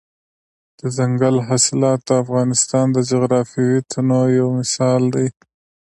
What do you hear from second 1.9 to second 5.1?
د افغانستان د جغرافیوي تنوع یو مثال